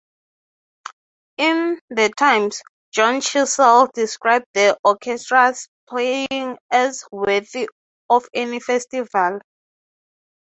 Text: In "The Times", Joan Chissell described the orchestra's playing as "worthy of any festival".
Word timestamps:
In 1.37 1.79
"The 1.91 2.09
Times", 2.17 2.63
Joan 2.91 3.21
Chissell 3.21 3.87
described 3.93 4.47
the 4.55 4.75
orchestra's 4.83 5.67
playing 5.87 6.57
as 6.71 7.03
"worthy 7.11 7.69
of 8.09 8.25
any 8.33 8.59
festival". 8.59 9.41